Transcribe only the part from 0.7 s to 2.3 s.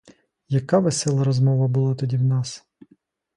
весела розмова була тоді в